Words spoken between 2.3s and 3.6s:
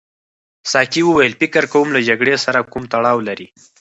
سره کوم تړاو لري.